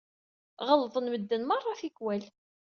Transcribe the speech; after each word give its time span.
Ɣellḍen 0.67 1.09
medden 1.09 1.43
merra 1.45 1.73
tikwal. 1.79 2.23